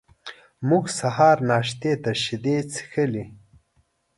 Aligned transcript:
موږ 0.69 0.85
سهار 0.99 1.37
ناشتې 1.49 1.93
ته 2.03 2.11
شیدې 2.23 2.57
څښلې. 2.71 3.25